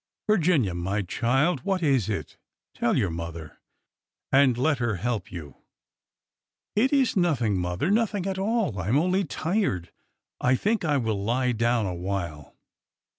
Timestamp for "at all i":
8.25-8.87